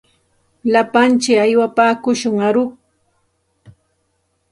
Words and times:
Lapantsik 0.71 1.37
aywapaakushun 1.45 2.35
aruq. 2.47 2.71